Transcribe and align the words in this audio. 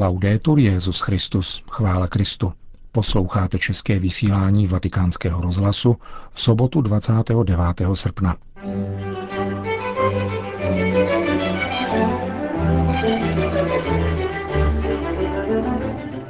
Laudetur 0.00 0.58
Jezus 0.58 1.00
Christus, 1.00 1.62
chvála 1.70 2.06
Kristu. 2.06 2.52
Posloucháte 2.92 3.58
české 3.58 3.98
vysílání 3.98 4.66
Vatikánského 4.66 5.40
rozhlasu 5.40 5.96
v 6.30 6.42
sobotu 6.42 6.80
29. 6.80 7.56
srpna. 7.94 8.36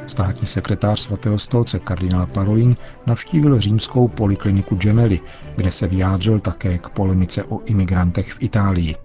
Státní 0.06 0.46
sekretář 0.46 1.00
svatého 1.00 1.38
stolce 1.38 1.78
kardinál 1.78 2.26
Parolin 2.26 2.76
navštívil 3.06 3.60
římskou 3.60 4.08
polikliniku 4.08 4.74
Gemelli, 4.74 5.20
kde 5.56 5.70
se 5.70 5.86
vyjádřil 5.86 6.38
také 6.38 6.78
k 6.78 6.88
polemice 6.88 7.44
o 7.44 7.60
imigrantech 7.64 8.32
v 8.32 8.42
Itálii. 8.42 8.96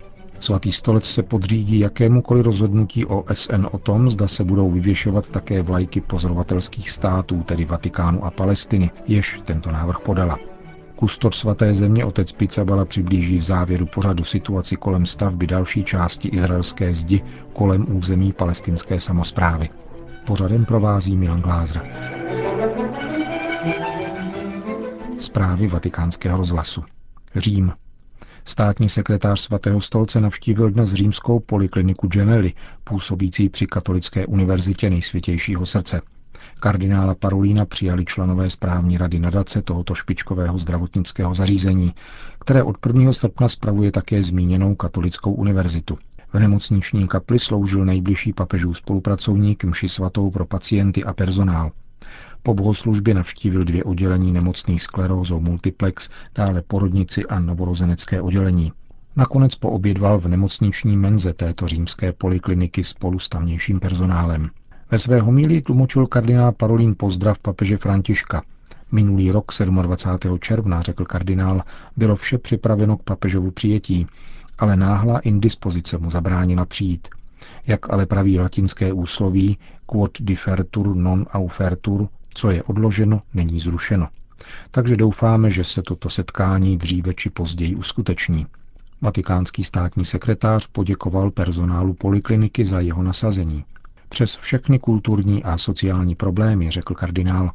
Svatý 0.43 0.71
stolec 0.71 1.05
se 1.05 1.23
podřídí 1.23 1.79
jakémukoliv 1.79 2.45
rozhodnutí 2.45 3.05
OSN 3.05 3.67
o 3.71 3.77
tom, 3.77 4.09
zda 4.09 4.27
se 4.27 4.43
budou 4.43 4.71
vyvěšovat 4.71 5.29
také 5.29 5.61
vlajky 5.61 6.01
pozorovatelských 6.01 6.89
států, 6.89 7.43
tedy 7.43 7.65
Vatikánu 7.65 8.25
a 8.25 8.31
Palestiny, 8.31 8.91
jež 9.07 9.41
tento 9.45 9.71
návrh 9.71 9.99
podala. 9.99 10.37
Kustor 10.95 11.34
svaté 11.34 11.73
země 11.73 12.05
otec 12.05 12.31
Picabala 12.31 12.85
přiblíží 12.85 13.37
v 13.37 13.43
závěru 13.43 13.85
pořadu 13.85 14.23
situaci 14.23 14.75
kolem 14.75 15.05
stavby 15.05 15.48
další 15.48 15.84
části 15.84 16.27
izraelské 16.27 16.93
zdi 16.93 17.23
kolem 17.53 17.98
území 17.98 18.34
palestinské 18.34 18.99
samozprávy. 18.99 19.70
Pořadem 20.25 20.65
provází 20.65 21.17
Milan 21.17 21.41
Glázer. 21.41 21.81
Zprávy 25.20 25.67
vatikánského 25.67 26.37
rozhlasu. 26.37 26.84
Řím. 27.35 27.73
Státní 28.45 28.89
sekretář 28.89 29.39
svatého 29.39 29.81
stolce 29.81 30.21
navštívil 30.21 30.70
dnes 30.70 30.93
římskou 30.93 31.39
polikliniku 31.39 32.07
Gemelli, 32.07 32.53
působící 32.84 33.49
při 33.49 33.67
Katolické 33.67 34.25
univerzitě 34.25 34.89
nejsvětějšího 34.89 35.65
srdce. 35.65 36.01
Kardinála 36.59 37.15
Parolína 37.15 37.65
přijali 37.65 38.05
členové 38.05 38.49
správní 38.49 38.98
rady 38.98 39.20
nadace 39.20 39.62
tohoto 39.62 39.95
špičkového 39.95 40.57
zdravotnického 40.57 41.34
zařízení, 41.34 41.93
které 42.40 42.63
od 42.63 42.76
1. 42.85 43.13
srpna 43.13 43.48
spravuje 43.48 43.91
také 43.91 44.23
zmíněnou 44.23 44.75
Katolickou 44.75 45.34
univerzitu. 45.34 45.98
V 46.34 46.40
nemocniční 46.40 47.07
kapli 47.07 47.40
sloužil 47.40 47.85
nejbližší 47.85 48.34
papežů 48.34 48.73
spolupracovník 48.73 49.63
mši 49.63 49.90
svatou 49.90 50.31
pro 50.31 50.46
pacienty 50.46 51.03
a 51.03 51.13
personál. 51.13 51.71
Po 52.44 52.54
bohoslužbě 52.54 53.13
navštívil 53.13 53.63
dvě 53.63 53.84
oddělení 53.84 54.34
nemocných 54.34 54.84
sklerózou 54.84 55.40
multiplex, 55.40 56.10
dále 56.36 56.62
porodnici 56.62 57.26
a 57.26 57.40
novorozenecké 57.40 58.22
oddělení. 58.22 58.72
Nakonec 59.16 59.55
poobědval 59.55 60.20
v 60.20 60.27
nemocniční 60.27 60.98
menze 60.98 61.34
této 61.34 61.68
římské 61.68 62.14
polikliniky 62.14 62.84
spolu 62.84 63.20
s 63.20 63.30
tamnějším 63.30 63.80
personálem. 63.80 64.50
Ve 64.91 65.00
své 65.00 65.22
homílii 65.22 65.62
tlumočil 65.62 66.08
kardinál 66.08 66.52
Parolín 66.52 66.96
pozdrav 66.97 67.40
papeže 67.40 67.78
Františka. 67.78 68.44
Minulý 68.91 69.31
rok 69.31 69.52
27. 69.81 70.40
června, 70.40 70.81
řekl 70.81 71.06
kardinál, 71.06 71.62
bylo 71.97 72.16
vše 72.16 72.38
připraveno 72.38 72.97
k 72.97 73.03
papežovu 73.03 73.52
přijetí, 73.52 74.08
ale 74.59 74.75
náhla 74.75 75.19
indispozice 75.19 75.97
mu 75.97 76.09
zabránila 76.09 76.66
přijít. 76.66 77.08
Jak 77.68 77.94
ale 77.94 78.06
praví 78.06 78.40
latinské 78.40 78.94
úsloví 78.94 79.58
quod 79.86 80.12
differtur 80.19 80.96
non 80.96 81.25
aufertur, 81.34 82.08
co 82.34 82.51
je 82.51 82.63
odloženo, 82.63 83.22
není 83.34 83.59
zrušeno. 83.59 84.07
Takže 84.72 84.95
doufáme, 84.95 85.50
že 85.50 85.63
se 85.63 85.81
toto 85.81 86.09
setkání 86.09 86.78
dříve 86.78 87.13
či 87.13 87.29
později 87.29 87.75
uskuteční. 87.75 88.45
Vatikánský 89.01 89.63
státní 89.63 90.06
sekretář 90.06 90.67
poděkoval 90.67 91.31
personálu 91.31 91.94
polikliniky 91.94 92.66
za 92.66 92.79
jeho 92.79 93.03
nasazení. 93.03 93.66
Přes 94.09 94.35
všechny 94.35 94.79
kulturní 94.79 95.44
a 95.44 95.57
sociální 95.57 96.16
problémy, 96.16 96.72
řekl 96.72 96.94
kardinál, 96.94 97.51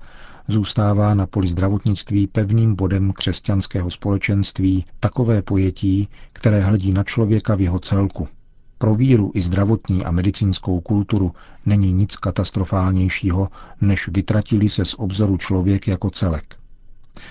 zůstává 0.48 1.14
na 1.14 1.26
poli 1.26 1.48
zdravotnictví 1.48 2.26
pevným 2.26 2.74
bodem 2.74 3.12
křesťanského 3.12 3.90
společenství 3.90 4.84
takové 5.00 5.42
pojetí, 5.42 6.08
které 6.32 6.60
hledí 6.60 6.92
na 6.92 7.04
člověka 7.04 7.54
v 7.54 7.60
jeho 7.60 7.78
celku. 7.78 8.28
Pro 8.78 8.94
víru 8.94 9.30
i 9.34 9.42
zdravotní 9.42 10.04
a 10.04 10.10
medicínskou 10.10 10.80
kulturu 10.80 11.32
není 11.66 11.92
nic 11.92 12.16
katastrofálnějšího, 12.16 13.48
než 13.80 14.08
vytratili 14.08 14.68
se 14.68 14.84
z 14.84 14.94
obzoru 14.94 15.36
člověk 15.36 15.88
jako 15.88 16.10
celek. 16.10 16.58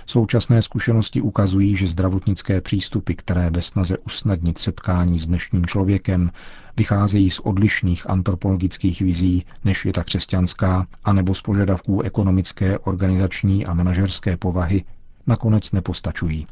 Současné 0.06 0.62
zkušenosti 0.62 1.22
ukazují, 1.22 1.76
že 1.76 1.88
zdravotnické 1.88 2.62
přístupy, 2.62 3.14
které 3.14 3.50
ve 3.50 3.62
snaze 3.62 3.98
usnadnit 3.98 4.58
setkání 4.58 5.20
s 5.20 5.28
dnešním 5.28 5.66
člověkem, 5.66 6.32
vycházejí 6.78 7.30
z 7.30 7.40
odlišných 7.40 8.10
antropologických 8.10 9.02
vizí, 9.02 9.46
než 9.66 9.86
je 9.86 9.94
ta 9.94 10.04
křesťanská, 10.04 10.88
anebo 11.04 11.34
z 11.34 11.42
požadavků 11.42 12.02
ekonomické, 12.02 12.80
organizační 12.80 13.66
a 13.66 13.74
manažerské 13.74 14.38
povahy, 14.38 14.84
nakonec 15.28 15.72
nepostačují. 15.72 16.48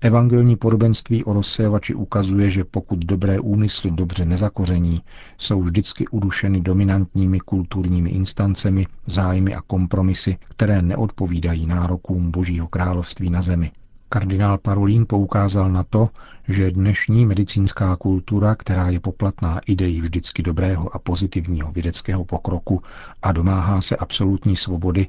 Evangelní 0.00 0.56
podobenství 0.56 1.24
o 1.24 1.32
rozsévači 1.32 1.94
ukazuje, 1.94 2.50
že 2.50 2.64
pokud 2.64 2.98
dobré 2.98 3.40
úmysly 3.40 3.90
dobře 3.90 4.24
nezakoření, 4.24 5.02
jsou 5.38 5.62
vždycky 5.62 6.08
udušeny 6.08 6.60
dominantními 6.60 7.40
kulturními 7.40 8.10
instancemi, 8.10 8.86
zájmy 9.06 9.54
a 9.54 9.60
kompromisy, 9.60 10.36
které 10.48 10.82
neodpovídají 10.82 11.66
nárokům 11.66 12.30
Božího 12.30 12.68
království 12.68 13.30
na 13.30 13.42
zemi. 13.42 13.70
Kardinál 14.08 14.58
Parolín 14.58 15.06
poukázal 15.08 15.72
na 15.72 15.82
to, 15.82 16.08
že 16.48 16.70
dnešní 16.70 17.26
medicínská 17.26 17.96
kultura, 17.96 18.54
která 18.54 18.90
je 18.90 19.00
poplatná 19.00 19.60
ideí 19.66 20.00
vždycky 20.00 20.42
dobrého 20.42 20.94
a 20.94 20.98
pozitivního 20.98 21.72
vědeckého 21.72 22.24
pokroku 22.24 22.82
a 23.22 23.32
domáhá 23.32 23.80
se 23.80 23.96
absolutní 23.96 24.56
svobody, 24.56 25.06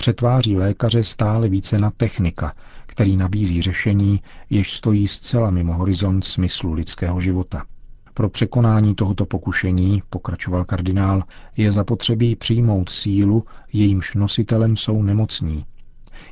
přetváří 0.00 0.56
lékaře 0.56 1.02
stále 1.02 1.48
více 1.48 1.78
na 1.78 1.90
technika, 1.90 2.52
který 2.86 3.16
nabízí 3.16 3.62
řešení, 3.62 4.20
jež 4.50 4.72
stojí 4.72 5.08
zcela 5.08 5.50
mimo 5.50 5.74
horizont 5.74 6.24
smyslu 6.24 6.72
lidského 6.72 7.20
života. 7.20 7.64
Pro 8.14 8.30
překonání 8.30 8.94
tohoto 8.94 9.26
pokušení, 9.26 10.02
pokračoval 10.10 10.64
kardinál, 10.64 11.22
je 11.56 11.72
zapotřebí 11.72 12.36
přijmout 12.36 12.90
sílu, 12.90 13.44
jejímž 13.72 14.14
nositelem 14.14 14.76
jsou 14.76 15.02
nemocní. 15.02 15.64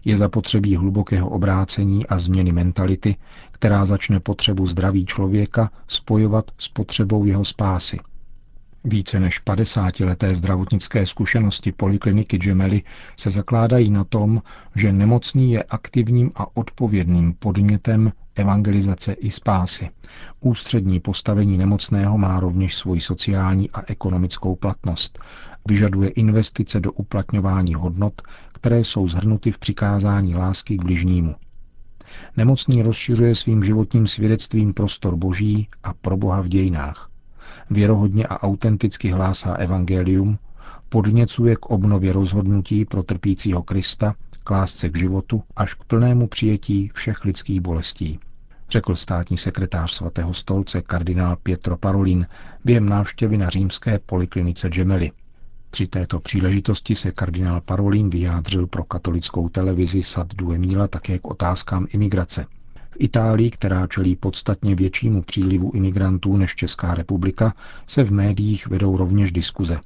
Je 0.05 0.17
zapotřebí 0.17 0.77
hlubokého 0.77 1.29
obrácení 1.29 2.07
a 2.07 2.19
změny 2.19 2.53
mentality, 2.53 3.17
která 3.53 3.85
začne 3.85 4.21
potřebu 4.21 4.67
zdraví 4.67 5.07
člověka 5.07 5.71
spojovat 5.89 6.45
s 6.59 6.69
potřebou 6.69 7.25
jeho 7.25 7.45
spásy. 7.45 7.99
Více 8.85 9.21
než 9.21 9.45
50-leté 9.45 10.35
zdravotnické 10.35 11.07
zkušenosti 11.07 11.73
polikliniky 11.73 12.39
Gemelli 12.39 12.83
se 13.17 13.31
zakládají 13.31 13.91
na 13.91 14.05
tom, 14.05 14.43
že 14.77 14.93
nemocný 14.93 15.53
je 15.53 15.63
aktivním 15.63 16.31
a 16.37 16.57
odpovědným 16.57 17.35
podnětem 17.39 18.13
evangelizace 18.35 19.13
i 19.13 19.31
spásy. 19.31 19.91
Ústřední 20.41 21.01
postavení 21.01 21.59
nemocného 21.59 22.19
má 22.19 22.41
rovněž 22.41 22.75
svoji 22.77 23.01
sociální 23.01 23.71
a 23.71 23.83
ekonomickou 23.87 24.57
platnost. 24.57 25.19
Vyžaduje 25.69 26.09
investice 26.11 26.81
do 26.81 26.93
uplatňování 26.93 27.75
hodnot, 27.75 28.23
které 28.53 28.81
jsou 28.81 29.09
zhrnuty 29.09 29.51
v 29.51 29.59
přikázání 29.59 30.37
lásky 30.37 30.79
k 30.79 30.85
bližnímu. 30.85 31.35
Nemocný 32.37 32.83
rozšiřuje 32.83 33.35
svým 33.35 33.65
životním 33.65 34.07
svědectvím 34.07 34.75
prostor 34.75 35.17
boží 35.17 35.69
a 35.83 35.95
pro 35.95 36.17
Boha 36.17 36.41
v 36.41 36.49
dějinách 36.49 37.09
věrohodně 37.71 38.27
a 38.27 38.43
autenticky 38.43 39.11
hlásá 39.11 39.55
evangelium, 39.55 40.39
podněcuje 40.89 41.57
k 41.57 41.67
obnově 41.67 42.13
rozhodnutí 42.13 42.85
pro 42.85 43.03
trpícího 43.03 43.63
Krista, 43.63 44.15
k 44.45 44.51
lásce 44.51 44.89
k 44.89 44.99
životu 44.99 45.43
až 45.57 45.75
k 45.75 45.85
plnému 45.85 46.27
přijetí 46.27 46.91
všech 46.95 47.25
lidských 47.25 47.61
bolestí, 47.61 48.21
řekl 48.71 48.95
státní 48.97 49.37
sekretář 49.37 49.93
svatého 49.93 50.35
stolce 50.35 50.83
kardinál 50.83 51.37
Pietro 51.43 51.77
Parolin 51.77 52.27
během 52.65 52.89
návštěvy 52.89 53.39
na 53.39 53.49
římské 53.49 53.99
poliklinice 53.99 54.69
Gemelli. 54.71 55.11
Při 55.71 55.87
této 55.87 56.21
příležitosti 56.21 56.95
se 56.95 57.13
kardinál 57.13 57.61
Parolin 57.61 58.11
vyjádřil 58.11 58.67
pro 58.67 58.85
katolickou 58.85 59.49
televizi 59.49 60.03
Sad 60.03 60.35
Duemila 60.35 60.89
také 60.89 61.19
k 61.19 61.27
otázkám 61.27 61.87
imigrace– 61.91 62.47
Itálii, 62.99 63.51
která 63.51 63.87
čelí 63.87 64.17
podstatně 64.17 64.75
většímu 64.75 65.23
přílivu 65.23 65.71
imigrantů 65.75 66.37
než 66.37 66.55
Česká 66.55 66.95
republika, 66.95 67.55
se 67.87 68.05
v 68.05 68.11
médiích 68.13 68.67
vedou 68.67 68.97
rovněž 68.97 69.33
diskuze. 69.33 69.81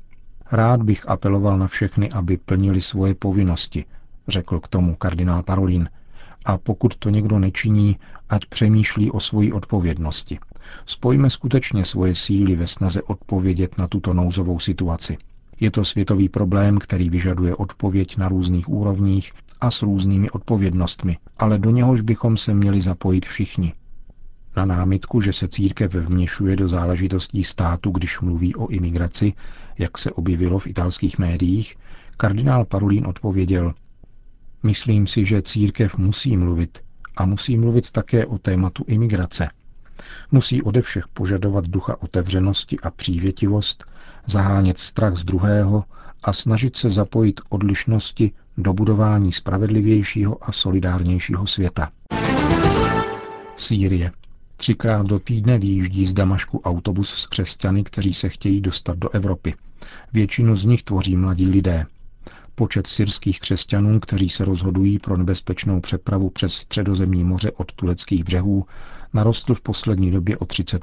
Rád 0.52 0.82
bych 0.82 1.08
apeloval 1.08 1.58
na 1.58 1.66
všechny, 1.66 2.10
aby 2.10 2.36
plnili 2.36 2.80
svoje 2.82 3.14
povinnosti, 3.14 3.84
řekl 4.28 4.60
k 4.60 4.68
tomu 4.68 4.94
kardinál 4.94 5.42
Parolin. 5.42 5.88
A 6.44 6.58
pokud 6.58 6.96
to 6.96 7.10
někdo 7.10 7.38
nečiní, 7.38 7.96
ať 8.28 8.46
přemýšlí 8.46 9.10
o 9.10 9.20
svoji 9.20 9.52
odpovědnosti. 9.52 10.38
Spojme 10.86 11.30
skutečně 11.30 11.84
svoje 11.84 12.14
síly 12.14 12.56
ve 12.56 12.66
snaze 12.66 13.02
odpovědět 13.02 13.78
na 13.78 13.88
tuto 13.88 14.14
nouzovou 14.14 14.58
situaci. 14.58 15.16
Je 15.60 15.70
to 15.70 15.84
světový 15.84 16.28
problém, 16.28 16.78
který 16.78 17.10
vyžaduje 17.10 17.56
odpověď 17.56 18.16
na 18.16 18.28
různých 18.28 18.68
úrovních 18.68 19.32
a 19.62 19.70
s 19.70 19.82
různými 19.82 20.30
odpovědnostmi, 20.30 21.16
ale 21.38 21.58
do 21.58 21.70
něhož 21.70 22.00
bychom 22.00 22.36
se 22.36 22.54
měli 22.54 22.80
zapojit 22.80 23.26
všichni. 23.26 23.72
Na 24.56 24.64
námitku, 24.64 25.20
že 25.20 25.32
se 25.32 25.48
církev 25.48 25.94
vměšuje 25.94 26.56
do 26.56 26.68
záležitostí 26.68 27.44
státu, 27.44 27.90
když 27.90 28.20
mluví 28.20 28.54
o 28.54 28.68
imigraci, 28.68 29.32
jak 29.78 29.98
se 29.98 30.10
objevilo 30.10 30.58
v 30.58 30.66
italských 30.66 31.18
médiích, 31.18 31.76
kardinál 32.16 32.64
Parolín 32.64 33.06
odpověděl, 33.06 33.74
Myslím 34.62 35.06
si, 35.06 35.24
že 35.24 35.42
církev 35.42 35.96
musí 35.96 36.36
mluvit 36.36 36.78
a 37.16 37.26
musí 37.26 37.56
mluvit 37.56 37.90
také 37.90 38.26
o 38.26 38.38
tématu 38.38 38.84
imigrace. 38.86 39.50
Musí 40.30 40.62
ode 40.62 40.82
všech 40.82 41.08
požadovat 41.08 41.68
ducha 41.68 42.02
otevřenosti 42.02 42.76
a 42.82 42.90
přívětivost, 42.90 43.84
zahánět 44.26 44.78
strach 44.78 45.16
z 45.16 45.24
druhého 45.24 45.84
a 46.22 46.32
snažit 46.32 46.76
se 46.76 46.90
zapojit 46.90 47.40
odlišnosti 47.50 48.32
do 48.56 48.72
budování 48.72 49.32
spravedlivějšího 49.32 50.48
a 50.48 50.52
solidárnějšího 50.52 51.46
světa. 51.46 51.90
Sýrie. 53.56 54.12
Třikrát 54.56 55.06
do 55.06 55.18
týdne 55.18 55.58
výjíždí 55.58 56.06
z 56.06 56.12
Damašku 56.12 56.58
autobus 56.58 57.14
s 57.14 57.26
křesťany, 57.26 57.84
kteří 57.84 58.14
se 58.14 58.28
chtějí 58.28 58.60
dostat 58.60 58.98
do 58.98 59.10
Evropy. 59.10 59.54
Většinu 60.12 60.56
z 60.56 60.64
nich 60.64 60.82
tvoří 60.82 61.16
mladí 61.16 61.46
lidé. 61.46 61.86
Počet 62.54 62.86
syrských 62.86 63.40
křesťanů, 63.40 64.00
kteří 64.00 64.28
se 64.28 64.44
rozhodují 64.44 64.98
pro 64.98 65.16
nebezpečnou 65.16 65.80
přepravu 65.80 66.30
přes 66.30 66.52
středozemní 66.52 67.24
moře 67.24 67.50
od 67.52 67.72
tureckých 67.72 68.24
břehů, 68.24 68.66
narostl 69.14 69.54
v 69.54 69.60
poslední 69.60 70.10
době 70.10 70.36
o 70.36 70.44
30 70.44 70.82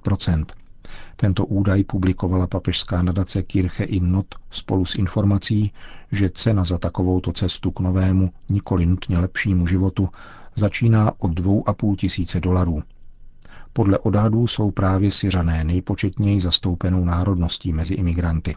Tento 1.16 1.46
údaj 1.46 1.84
publikovala 1.84 2.48
papežská 2.48 3.02
nadace 3.02 3.44
Kirche 3.44 3.84
in 3.84 4.12
Not 4.12 4.26
spolu 4.52 4.86
s 4.86 4.96
informací, 4.96 5.72
že 6.12 6.30
cena 6.30 6.64
za 6.64 6.78
takovouto 6.78 7.32
cestu 7.34 7.72
k 7.72 7.80
novému, 7.80 8.30
nikoli 8.50 8.86
nutně 8.86 9.20
lepšímu 9.20 9.68
životu 9.68 10.10
začíná 10.56 11.12
od 11.18 11.40
2,5 11.40 11.96
tisíce 11.96 12.40
dolarů. 12.40 12.84
Podle 13.74 14.00
odhadů 14.00 14.48
jsou 14.48 14.72
právě 14.72 15.12
Syřané 15.12 15.64
nejpočetněji 15.64 16.40
zastoupenou 16.40 17.06
národností 17.06 17.74
mezi 17.74 17.94
imigranty. 17.94 18.56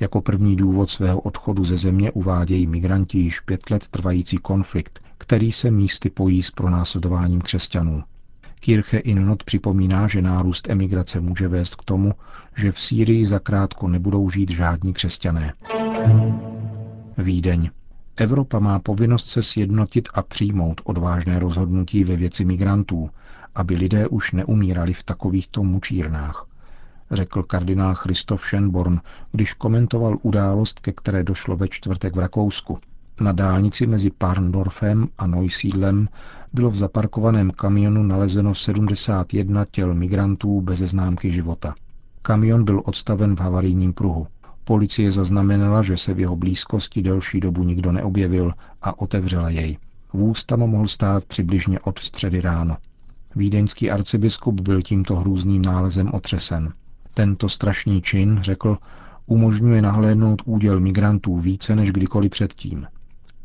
Jako 0.00 0.20
první 0.20 0.56
důvod 0.56 0.90
svého 0.90 1.20
odchodu 1.20 1.64
ze 1.64 1.76
země 1.76 2.12
uvádějí 2.12 2.66
migranti 2.66 3.18
již 3.18 3.40
pět 3.40 3.70
let 3.70 3.88
trvající 3.88 4.36
konflikt, 4.36 5.00
který 5.18 5.52
se 5.52 5.70
místy 5.70 6.10
pojí 6.10 6.42
s 6.42 6.50
pronásledováním 6.50 7.40
křesťanů. 7.40 8.02
Kirche 8.60 8.98
in 8.98 9.26
Not 9.26 9.44
připomíná, 9.44 10.06
že 10.06 10.22
nárůst 10.22 10.70
emigrace 10.70 11.20
může 11.20 11.48
vést 11.48 11.74
k 11.74 11.84
tomu, 11.84 12.14
že 12.56 12.72
v 12.72 12.78
Sýrii 12.80 13.26
zakrátko 13.26 13.88
nebudou 13.88 14.30
žít 14.30 14.50
žádní 14.50 14.92
křesťané. 14.92 15.52
Vídeň. 17.18 17.70
Evropa 18.16 18.58
má 18.58 18.78
povinnost 18.78 19.28
se 19.28 19.42
sjednotit 19.42 20.08
a 20.14 20.22
přijmout 20.22 20.80
odvážné 20.84 21.38
rozhodnutí 21.38 22.04
ve 22.04 22.16
věci 22.16 22.44
migrantů, 22.44 23.10
aby 23.54 23.76
lidé 23.76 24.08
už 24.08 24.32
neumírali 24.32 24.92
v 24.92 25.02
takovýchto 25.02 25.64
mučírnách, 25.64 26.46
řekl 27.10 27.42
kardinál 27.42 27.94
Christoph 27.94 28.42
Schönborn, 28.42 29.00
když 29.32 29.52
komentoval 29.52 30.18
událost, 30.22 30.80
ke 30.80 30.92
které 30.92 31.24
došlo 31.24 31.56
ve 31.56 31.68
čtvrtek 31.68 32.16
v 32.16 32.18
Rakousku. 32.18 32.78
Na 33.20 33.32
dálnici 33.32 33.86
mezi 33.86 34.10
Parndorfem 34.10 35.08
a 35.18 35.26
Neusídlem 35.26 36.08
bylo 36.52 36.70
v 36.70 36.76
zaparkovaném 36.76 37.50
kamionu 37.50 38.02
nalezeno 38.02 38.54
71 38.54 39.64
těl 39.70 39.94
migrantů 39.94 40.60
bez 40.60 40.78
známky 40.78 41.30
života. 41.30 41.74
Kamion 42.22 42.64
byl 42.64 42.82
odstaven 42.84 43.36
v 43.36 43.40
havarijním 43.40 43.92
pruhu. 43.92 44.26
Policie 44.64 45.12
zaznamenala, 45.12 45.82
že 45.82 45.96
se 45.96 46.14
v 46.14 46.20
jeho 46.20 46.36
blízkosti 46.36 47.02
delší 47.02 47.40
dobu 47.40 47.64
nikdo 47.64 47.92
neobjevil 47.92 48.52
a 48.82 48.98
otevřela 48.98 49.50
jej. 49.50 49.78
Vůz 50.12 50.44
tam 50.44 50.60
mohl 50.60 50.88
stát 50.88 51.24
přibližně 51.24 51.80
od 51.80 51.98
středy 51.98 52.40
ráno. 52.40 52.76
Vídeňský 53.36 53.90
arcibiskup 53.90 54.60
byl 54.60 54.82
tímto 54.82 55.16
hrůzným 55.16 55.62
nálezem 55.62 56.10
otřesen. 56.12 56.72
Tento 57.14 57.48
strašný 57.48 58.02
čin, 58.02 58.38
řekl, 58.42 58.78
umožňuje 59.26 59.82
nahlédnout 59.82 60.42
úděl 60.44 60.80
migrantů 60.80 61.38
více 61.38 61.76
než 61.76 61.92
kdykoliv 61.92 62.30
předtím. 62.30 62.86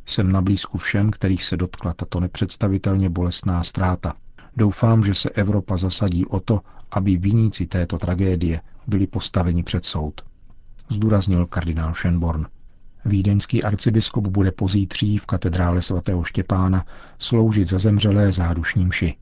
Jsem 0.06 0.32
na 0.32 0.42
blízku 0.42 0.78
všem, 0.78 1.12
kterých 1.12 1.44
se 1.44 1.58
dotkla 1.58 1.94
tato 1.94 2.20
nepředstavitelně 2.20 3.10
bolestná 3.10 3.64
ztráta. 3.64 4.14
Doufám, 4.58 5.04
že 5.04 5.14
se 5.14 5.30
Evropa 5.30 5.78
zasadí 5.78 6.26
o 6.26 6.40
to, 6.40 6.62
aby 6.92 7.18
viníci 7.18 7.68
této 7.68 7.98
tragédie 7.98 8.62
byli 8.88 9.08
postaveni 9.08 9.64
před 9.64 9.86
soud. 9.86 10.22
Zdůraznil 10.90 11.46
kardinál 11.46 11.92
Schönborn. 11.92 12.46
Vídeňský 13.06 13.64
arcibiskup 13.64 14.28
bude 14.28 14.52
pozítří 14.52 15.18
v 15.18 15.26
katedrále 15.26 15.82
svatého 15.82 16.24
Štěpána 16.24 16.86
sloužit 17.20 17.68
za 17.68 17.80
zemřelé 17.80 18.32
zádušní 18.32 18.86
mši. 18.86 19.16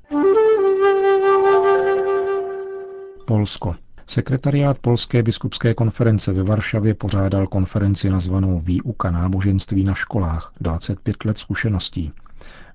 Polsko. 3.26 3.76
Sekretariát 4.08 4.80
Polské 4.80 5.24
biskupské 5.24 5.74
konference 5.74 6.34
ve 6.34 6.44
Varšavě 6.44 6.94
pořádal 6.94 7.48
konferenci 7.48 8.10
nazvanou 8.10 8.60
Výuka 8.60 9.12
náboženství 9.12 9.84
na 9.84 9.94
školách 9.94 10.52
25 10.62 11.26
let 11.26 11.38
zkušeností. 11.38 12.12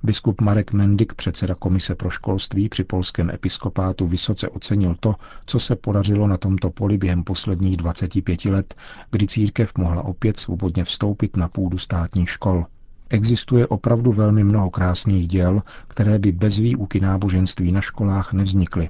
Biskup 0.02 0.40
Marek 0.40 0.72
Mendik, 0.72 1.14
předseda 1.14 1.54
Komise 1.54 1.94
pro 1.94 2.10
školství 2.10 2.68
při 2.68 2.84
polském 2.84 3.30
episkopátu, 3.30 4.06
vysoce 4.06 4.48
ocenil 4.48 4.96
to, 5.00 5.14
co 5.46 5.60
se 5.60 5.76
podařilo 5.76 6.26
na 6.26 6.36
tomto 6.36 6.70
poli 6.70 6.98
během 6.98 7.24
posledních 7.24 7.76
25 7.76 8.44
let, 8.44 8.74
kdy 9.10 9.26
církev 9.26 9.72
mohla 9.78 10.02
opět 10.02 10.38
svobodně 10.38 10.84
vstoupit 10.84 11.36
na 11.36 11.48
půdu 11.48 11.78
státních 11.78 12.30
škol. 12.30 12.66
Existuje 13.10 13.66
opravdu 13.66 14.12
velmi 14.12 14.44
mnoho 14.44 14.70
krásných 14.70 15.28
děl, 15.28 15.62
které 15.88 16.18
by 16.18 16.32
bez 16.32 16.58
výuky 16.58 17.00
náboženství 17.00 17.72
na 17.72 17.80
školách 17.80 18.32
nevznikly, 18.32 18.88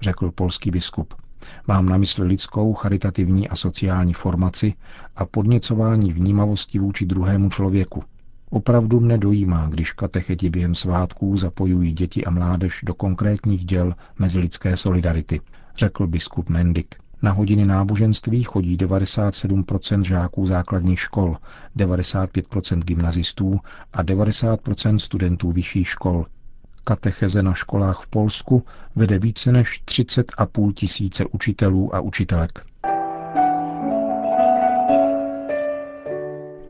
řekl 0.00 0.30
polský 0.30 0.70
biskup. 0.70 1.14
Mám 1.66 1.86
na 1.88 1.96
mysli 1.96 2.26
lidskou, 2.26 2.74
charitativní 2.74 3.48
a 3.48 3.56
sociální 3.56 4.12
formaci 4.12 4.74
a 5.16 5.24
podněcování 5.24 6.12
vnímavosti 6.12 6.78
vůči 6.78 7.06
druhému 7.06 7.50
člověku. 7.50 8.04
Opravdu 8.50 9.00
mne 9.00 9.18
dojímá, 9.18 9.66
když 9.70 9.92
katecheti 9.92 10.50
během 10.50 10.74
svátků 10.74 11.36
zapojují 11.36 11.92
děti 11.92 12.24
a 12.24 12.30
mládež 12.30 12.80
do 12.84 12.94
konkrétních 12.94 13.64
děl 13.64 13.94
mezilidské 14.18 14.76
solidarity, 14.76 15.40
řekl 15.76 16.06
biskup 16.06 16.48
Mendik. 16.48 16.94
Na 17.22 17.32
hodiny 17.32 17.66
náboženství 17.66 18.42
chodí 18.42 18.76
97% 18.76 20.00
žáků 20.02 20.46
základních 20.46 21.00
škol, 21.00 21.36
95% 21.76 22.78
gymnazistů 22.82 23.60
a 23.92 24.02
90% 24.02 24.96
studentů 24.96 25.52
vyšších 25.52 25.88
škol, 25.88 26.26
Katecheze 26.88 27.42
na 27.42 27.54
školách 27.54 28.00
v 28.00 28.06
Polsku 28.06 28.64
vede 28.96 29.18
více 29.18 29.52
než 29.52 29.82
30,5 29.84 30.72
tisíce 30.72 31.24
učitelů 31.24 31.94
a 31.94 32.00
učitelek. 32.00 32.66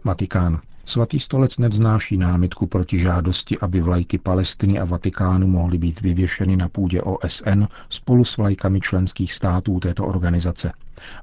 Vatikán. 0.04 0.61
Svatý 0.85 1.21
stolec 1.21 1.59
nevznáší 1.59 2.16
námitku 2.16 2.66
proti 2.66 2.99
žádosti, 2.99 3.59
aby 3.59 3.81
vlajky 3.81 4.19
Palestiny 4.19 4.78
a 4.78 4.85
Vatikánu 4.85 5.47
mohly 5.47 5.78
být 5.78 6.00
vyvěšeny 6.00 6.57
na 6.57 6.69
půdě 6.69 7.02
OSN 7.02 7.64
spolu 7.88 8.25
s 8.25 8.37
vlajkami 8.37 8.81
členských 8.81 9.33
států 9.33 9.81
této 9.81 10.07
organizace, 10.07 10.73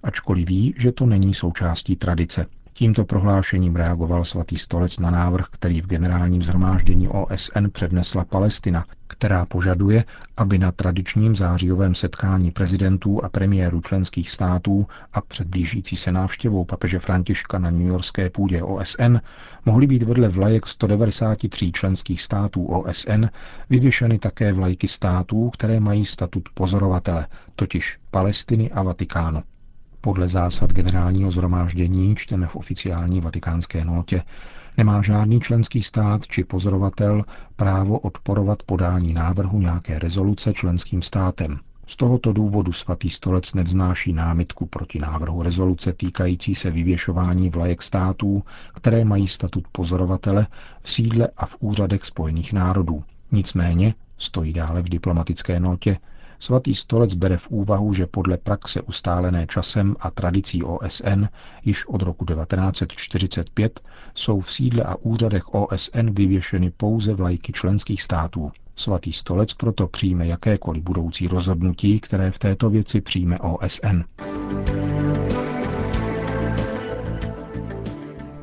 ačkoliv 0.04 0.48
ví, 0.48 0.74
že 0.78 0.92
to 0.92 1.06
není 1.06 1.34
součástí 1.34 1.96
tradice. 1.96 2.46
Tímto 2.78 3.06
prohlášením 3.06 3.76
reagoval 3.76 4.24
svatý 4.26 4.58
stolec 4.58 5.00
na 5.00 5.12
návrh, 5.12 5.46
který 5.52 5.82
v 5.82 5.88
generálním 5.88 6.44
zhromáždění 6.44 7.08
OSN 7.08 7.68
přednesla 7.72 8.26
Palestina, 8.26 8.86
která 9.08 9.46
požaduje, 9.46 10.06
aby 10.38 10.58
na 10.58 10.72
tradičním 10.72 11.36
zářijovém 11.36 11.96
setkání 11.96 12.52
prezidentů 12.52 13.24
a 13.24 13.30
premiérů 13.30 13.82
členských 13.82 14.32
států 14.32 14.88
a 15.14 15.22
před 15.22 15.48
blížící 15.48 15.96
se 15.96 16.12
návštěvou 16.12 16.66
papeže 16.66 17.00
Františka 17.00 17.60
na 17.60 17.70
newyorské 17.70 18.30
půdě 18.30 18.64
OSN 18.64 19.18
mohly 19.66 19.88
být 19.88 20.04
vedle 20.04 20.30
vlajek 20.30 20.68
193 20.68 21.72
členských 21.72 22.22
států 22.22 22.66
OSN 22.66 23.26
vyvěšeny 23.70 24.20
také 24.20 24.54
vlajky 24.54 24.88
států, 24.88 25.50
které 25.50 25.80
mají 25.80 26.06
statut 26.06 26.50
pozorovatele, 26.54 27.28
totiž 27.56 28.00
Palestiny 28.12 28.72
a 28.72 28.84
Vatikánu. 28.84 29.44
Podle 30.06 30.28
zásad 30.28 30.74
generálního 30.74 31.32
zhromáždění, 31.32 32.16
čteme 32.16 32.48
v 32.48 32.56
oficiální 32.56 33.22
vatikánské 33.22 33.86
notě, 33.86 34.24
nemá 34.78 35.02
žádný 35.02 35.40
členský 35.40 35.82
stát 35.84 36.28
či 36.28 36.44
pozorovatel 36.44 37.24
právo 37.56 38.00
odporovat 38.00 38.64
podání 38.64 39.14
návrhu 39.14 39.60
nějaké 39.60 40.00
rezoluce 40.00 40.54
členským 40.54 41.02
státem. 41.02 41.60
Z 41.88 41.96
tohoto 41.96 42.34
důvodu 42.34 42.72
svatý 42.72 43.10
stolec 43.10 43.54
nevznáší 43.54 44.14
námitku 44.14 44.66
proti 44.66 45.00
návrhu 45.00 45.44
rezoluce 45.44 45.94
týkající 45.94 46.56
se 46.56 46.72
vyvěšování 46.72 47.50
vlajek 47.50 47.82
států, 47.82 48.44
které 48.74 49.06
mají 49.06 49.28
statut 49.28 49.64
pozorovatele 49.72 50.48
v 50.82 50.92
sídle 50.92 51.28
a 51.38 51.46
v 51.46 51.58
úřadech 51.60 52.04
Spojených 52.06 52.54
národů. 52.54 53.04
Nicméně, 53.32 53.94
stojí 54.18 54.54
dále 54.54 54.82
v 54.82 54.90
diplomatické 54.90 55.60
notě, 55.60 55.98
Svatý 56.40 56.76
stolec 56.76 57.14
bere 57.14 57.38
v 57.38 57.50
úvahu, 57.50 57.94
že 57.94 58.08
podle 58.08 58.38
praxe 58.38 58.82
ustálené 58.82 59.48
časem 59.48 59.96
a 60.00 60.12
tradicí 60.12 60.64
OSN 60.64 61.26
již 61.66 61.86
od 61.86 62.02
roku 62.02 62.26
1945 62.26 63.80
jsou 64.16 64.40
v 64.40 64.54
sídle 64.54 64.84
a 64.84 64.96
úřadech 64.96 65.54
OSN 65.54 66.10
vyvěšeny 66.12 66.72
pouze 66.72 67.14
vlajky 67.14 67.54
členských 67.54 68.02
států. 68.02 68.52
Svatý 68.76 69.14
stolec 69.14 69.54
proto 69.54 69.88
přijme 69.88 70.28
jakékoliv 70.28 70.84
budoucí 70.84 71.28
rozhodnutí, 71.28 72.00
které 72.00 72.32
v 72.32 72.40
této 72.40 72.70
věci 72.70 73.02
přijme 73.02 73.40
OSN. 73.40 74.02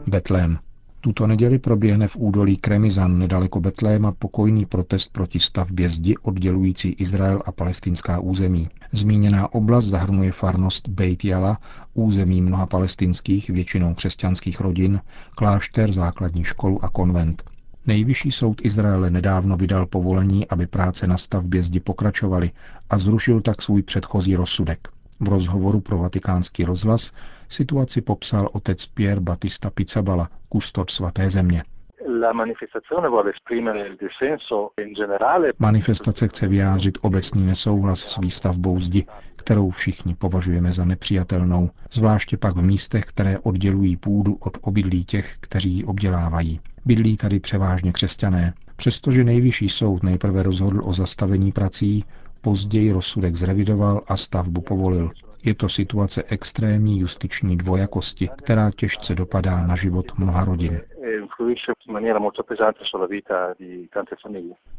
Betlém. 0.06 0.58
Tuto 1.04 1.26
neděli 1.26 1.58
proběhne 1.58 2.08
v 2.08 2.16
údolí 2.16 2.56
Kremizan 2.56 3.18
nedaleko 3.18 3.60
Betléma 3.60 4.12
pokojný 4.12 4.66
protest 4.66 5.12
proti 5.12 5.40
stavbě 5.40 5.88
zdi 5.88 6.16
oddělující 6.22 6.88
Izrael 6.88 7.42
a 7.44 7.52
palestinská 7.52 8.20
území. 8.20 8.68
Zmíněná 8.92 9.54
oblast 9.54 9.84
zahrnuje 9.84 10.32
farnost 10.32 10.88
Beit 10.88 11.24
Jala, 11.24 11.58
území 11.94 12.42
mnoha 12.42 12.66
palestinských, 12.66 13.50
většinou 13.50 13.94
křesťanských 13.94 14.60
rodin, 14.60 15.00
klášter, 15.34 15.92
základní 15.92 16.44
školu 16.44 16.84
a 16.84 16.88
konvent. 16.88 17.42
Nejvyšší 17.86 18.32
soud 18.32 18.60
Izraele 18.64 19.10
nedávno 19.10 19.56
vydal 19.56 19.86
povolení, 19.86 20.48
aby 20.48 20.66
práce 20.66 21.06
na 21.06 21.16
stavbě 21.16 21.62
zdi 21.62 21.80
pokračovaly 21.80 22.50
a 22.90 22.98
zrušil 22.98 23.40
tak 23.40 23.62
svůj 23.62 23.82
předchozí 23.82 24.36
rozsudek. 24.36 24.88
V 25.20 25.28
rozhovoru 25.28 25.80
pro 25.80 25.98
vatikánský 25.98 26.64
rozhlas 26.64 27.12
situaci 27.48 28.00
popsal 28.00 28.48
otec 28.52 28.86
Pierre 28.86 29.20
Batista 29.20 29.70
Pizzabala, 29.70 30.28
kustor 30.48 30.90
svaté 30.90 31.30
země. 31.30 31.62
Manifestace 35.58 36.28
chce 36.28 36.48
vyjádřit 36.48 36.98
obecný 37.00 37.46
nesouhlas 37.46 38.00
s 38.00 38.18
výstavbou 38.18 38.78
zdi, 38.78 39.06
kterou 39.36 39.70
všichni 39.70 40.14
považujeme 40.14 40.72
za 40.72 40.84
nepřijatelnou, 40.84 41.70
zvláště 41.90 42.36
pak 42.36 42.56
v 42.56 42.62
místech, 42.62 43.04
které 43.04 43.38
oddělují 43.38 43.96
půdu 43.96 44.36
od 44.40 44.58
obydlí 44.60 45.04
těch, 45.04 45.36
kteří 45.40 45.70
ji 45.70 45.84
obdělávají. 45.84 46.60
Bydlí 46.84 47.16
tady 47.16 47.40
převážně 47.40 47.92
křesťané. 47.92 48.54
Přestože 48.76 49.24
nejvyšší 49.24 49.68
soud 49.68 50.02
nejprve 50.02 50.42
rozhodl 50.42 50.80
o 50.84 50.92
zastavení 50.92 51.52
prací, 51.52 52.04
později 52.40 52.92
rozsudek 52.92 53.36
zrevidoval 53.36 54.00
a 54.08 54.16
stavbu 54.16 54.60
povolil. 54.60 55.10
Je 55.44 55.54
to 55.54 55.68
situace 55.68 56.22
extrémní 56.28 57.00
justiční 57.00 57.56
dvojakosti, 57.56 58.28
která 58.36 58.70
těžce 58.70 59.14
dopadá 59.14 59.66
na 59.66 59.76
život 59.76 60.12
mnoha 60.18 60.44
rodin. 60.44 60.80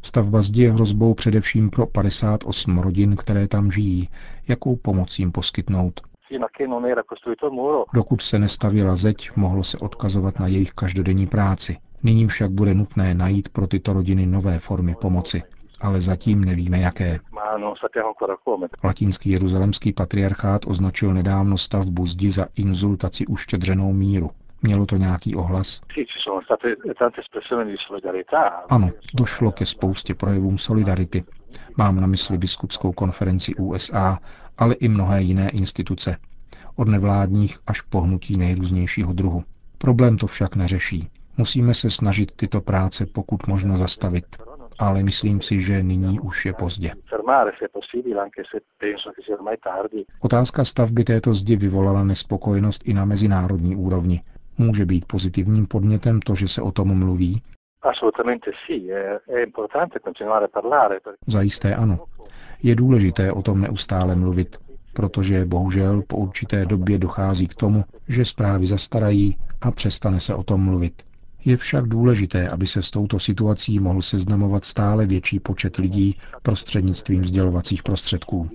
Stavba 0.02 0.42
zdi 0.42 0.62
je 0.62 0.72
hrozbou 0.72 1.14
především 1.14 1.70
pro 1.70 1.86
58 1.86 2.78
rodin, 2.78 3.16
které 3.16 3.48
tam 3.48 3.70
žijí. 3.70 4.08
Jakou 4.48 4.76
pomoc 4.76 5.18
jim 5.18 5.32
poskytnout? 5.32 6.00
Dokud 7.94 8.20
se 8.20 8.38
nestavila 8.38 8.96
zeď, 8.96 9.30
mohlo 9.36 9.62
se 9.62 9.78
odkazovat 9.78 10.38
na 10.38 10.46
jejich 10.46 10.72
každodenní 10.72 11.26
práci. 11.26 11.76
Nyní 12.02 12.28
však 12.28 12.50
bude 12.50 12.74
nutné 12.74 13.14
najít 13.14 13.48
pro 13.48 13.66
tyto 13.66 13.92
rodiny 13.92 14.26
nové 14.26 14.58
formy 14.58 14.94
pomoci 15.00 15.42
ale 15.84 16.00
zatím 16.00 16.44
nevíme 16.44 16.78
jaké. 16.78 17.20
Latinský 18.84 19.30
jeruzalemský 19.30 19.92
patriarchát 19.92 20.62
označil 20.66 21.14
nedávno 21.14 21.58
stavbu 21.58 22.06
zdi 22.06 22.30
za 22.30 22.46
inzultaci 22.56 23.26
uštědřenou 23.26 23.92
míru. 23.92 24.30
Mělo 24.62 24.86
to 24.86 24.96
nějaký 24.96 25.36
ohlas? 25.36 25.80
Ano, 28.70 28.90
došlo 29.14 29.52
ke 29.52 29.66
spoustě 29.66 30.14
projevům 30.14 30.58
solidarity. 30.58 31.24
Mám 31.76 32.00
na 32.00 32.06
mysli 32.06 32.38
biskupskou 32.38 32.92
konferenci 32.92 33.54
USA, 33.54 34.18
ale 34.58 34.74
i 34.74 34.88
mnohé 34.88 35.22
jiné 35.22 35.48
instituce. 35.50 36.16
Od 36.76 36.88
nevládních 36.88 37.58
až 37.66 37.80
pohnutí 37.80 38.36
nejrůznějšího 38.36 39.12
druhu. 39.12 39.42
Problém 39.78 40.18
to 40.18 40.26
však 40.26 40.56
neřeší. 40.56 41.10
Musíme 41.36 41.74
se 41.74 41.90
snažit 41.90 42.32
tyto 42.36 42.60
práce 42.60 43.06
pokud 43.06 43.46
možno 43.46 43.76
zastavit 43.76 44.36
ale 44.78 45.02
myslím 45.02 45.40
si, 45.40 45.62
že 45.62 45.82
nyní 45.82 46.20
už 46.20 46.46
je 46.46 46.52
pozdě. 46.52 46.92
Otázka 50.20 50.64
stavby 50.64 51.04
této 51.04 51.34
zdi 51.34 51.56
vyvolala 51.56 52.04
nespokojenost 52.04 52.82
i 52.88 52.94
na 52.94 53.04
mezinárodní 53.04 53.76
úrovni. 53.76 54.22
Může 54.58 54.86
být 54.86 55.04
pozitivním 55.04 55.66
podnětem 55.66 56.20
to, 56.20 56.34
že 56.34 56.48
se 56.48 56.62
o 56.62 56.72
tom 56.72 56.98
mluví? 56.98 57.42
Zajisté 61.26 61.74
ano. 61.74 61.98
Je 62.62 62.74
důležité 62.74 63.32
o 63.32 63.42
tom 63.42 63.60
neustále 63.60 64.16
mluvit, 64.16 64.56
protože 64.92 65.44
bohužel 65.44 66.02
po 66.06 66.16
určité 66.16 66.66
době 66.66 66.98
dochází 66.98 67.48
k 67.48 67.54
tomu, 67.54 67.84
že 68.08 68.24
zprávy 68.24 68.66
zastarají 68.66 69.36
a 69.60 69.70
přestane 69.70 70.20
se 70.20 70.34
o 70.34 70.42
tom 70.42 70.64
mluvit. 70.64 71.02
Je 71.44 71.56
však 71.56 71.88
důležité, 71.88 72.48
aby 72.48 72.66
se 72.66 72.82
s 72.82 72.90
touto 72.90 73.18
situací 73.18 73.78
mohl 73.80 74.02
seznamovat 74.02 74.64
stále 74.64 75.06
větší 75.06 75.40
počet 75.40 75.76
lidí 75.76 76.18
prostřednictvím 76.42 77.24
sdělovacích 77.24 77.82
prostředků. 77.82 78.50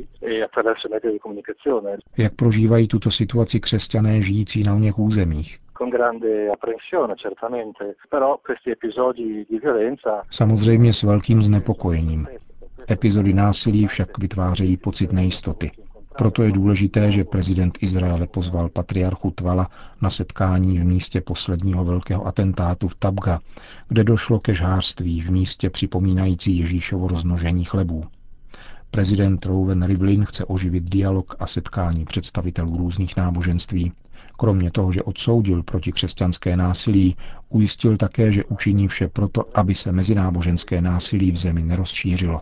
Jak 2.17 2.33
prožívají 2.35 2.87
tuto 2.87 3.11
situaci 3.11 3.59
křesťané 3.59 4.21
žijící 4.21 4.63
na 4.63 4.75
něch 4.75 4.99
územích? 4.99 5.59
Samozřejmě 10.31 10.93
s 10.93 11.03
velkým 11.03 11.41
znepokojením. 11.41 12.27
Epizody 12.91 13.33
násilí 13.33 13.87
však 13.87 14.17
vytvářejí 14.17 14.77
pocit 14.77 15.11
nejistoty. 15.11 15.71
Proto 16.17 16.43
je 16.43 16.51
důležité, 16.51 17.11
že 17.11 17.23
prezident 17.23 17.77
Izraele 17.81 18.27
pozval 18.27 18.69
patriarchu 18.69 19.31
Tvala 19.31 19.69
na 20.01 20.09
setkání 20.09 20.79
v 20.79 20.85
místě 20.85 21.21
posledního 21.21 21.85
velkého 21.85 22.27
atentátu 22.27 22.87
v 22.87 22.95
Tabga, 22.95 23.39
kde 23.87 24.03
došlo 24.03 24.39
ke 24.39 24.53
žhářství 24.53 25.21
v 25.21 25.29
místě 25.29 25.69
připomínající 25.69 26.57
Ježíšovo 26.57 27.07
rozmnožení 27.07 27.63
chlebů. 27.63 28.03
Prezident 28.91 29.45
Rouven 29.45 29.83
Rivlin 29.85 30.25
chce 30.25 30.45
oživit 30.45 30.89
dialog 30.89 31.35
a 31.39 31.47
setkání 31.47 32.05
představitelů 32.05 32.77
různých 32.77 33.17
náboženství. 33.17 33.91
Kromě 34.39 34.71
toho, 34.71 34.91
že 34.91 35.03
odsoudil 35.03 35.63
protikřesťanské 35.63 36.57
násilí, 36.57 37.15
ujistil 37.49 37.97
také, 37.97 38.31
že 38.31 38.43
učiní 38.43 38.87
vše 38.87 39.07
proto, 39.07 39.45
aby 39.53 39.75
se 39.75 39.91
mezináboženské 39.91 40.81
násilí 40.81 41.31
v 41.31 41.37
zemi 41.37 41.61
nerozšířilo. 41.61 42.41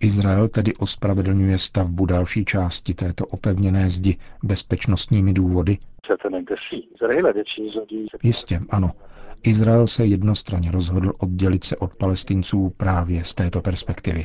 Izrael 0.00 0.48
tedy 0.48 0.74
ospravedlňuje 0.74 1.58
stavbu 1.58 2.06
další 2.06 2.44
části 2.44 2.94
této 2.94 3.26
opevněné 3.26 3.90
zdi 3.90 4.16
bezpečnostními 4.42 5.32
důvody? 5.32 5.78
Jistě, 8.22 8.60
ano. 8.70 8.90
Izrael 9.42 9.86
se 9.86 10.06
jednostranně 10.06 10.70
rozhodl 10.70 11.12
oddělit 11.18 11.64
se 11.64 11.76
od 11.76 11.96
palestinců 11.96 12.72
právě 12.76 13.24
z 13.24 13.34
této 13.34 13.60
perspektivy. 13.60 14.24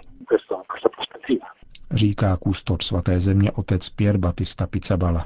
Říká 1.98 2.38
kustot 2.38 2.82
svaté 2.82 3.20
země 3.20 3.52
otec 3.52 3.90
Pierre 3.90 4.18
Batista 4.18 4.68
Pizzabala. 4.68 5.26